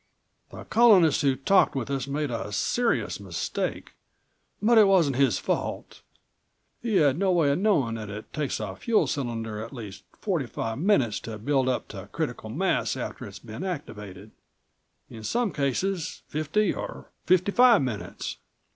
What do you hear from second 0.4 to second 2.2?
The Colonist who talked with us